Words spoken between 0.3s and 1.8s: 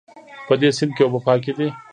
په دې سیند کې اوبه پاکې دي